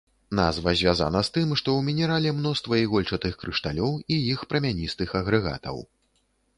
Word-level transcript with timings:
Назва 0.37 0.71
звязана 0.79 1.21
з 1.27 1.35
тым, 1.35 1.51
што 1.61 1.69
ў 1.75 1.81
мінерале 1.91 2.33
мноства 2.39 2.81
ігольчастых 2.87 3.39
крышталёў 3.45 3.93
і 4.17 4.21
іх 4.33 4.39
прамяністых 4.53 5.09
агрэгатаў. 5.25 5.77